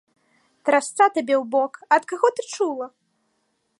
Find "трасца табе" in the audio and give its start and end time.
0.69-1.35